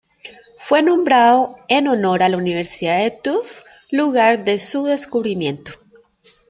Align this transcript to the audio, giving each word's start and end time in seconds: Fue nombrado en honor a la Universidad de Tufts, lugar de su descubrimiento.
Fue 0.57 0.81
nombrado 0.81 1.55
en 1.67 1.87
honor 1.87 2.23
a 2.23 2.29
la 2.29 2.37
Universidad 2.37 2.97
de 3.03 3.11
Tufts, 3.11 3.63
lugar 3.91 4.43
de 4.43 4.57
su 4.57 4.85
descubrimiento. 4.85 5.73